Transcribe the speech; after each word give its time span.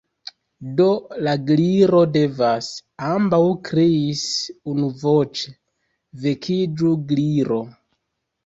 "Do, 0.77 0.85
la 1.25 1.33
Gliro 1.49 1.99
devas," 2.15 2.69
ambaŭ 3.09 3.41
kriis 3.69 4.25
unuvoĉe. 4.73 5.55
"Vekiĝu, 6.25 6.99
Gliro!" 7.13 7.63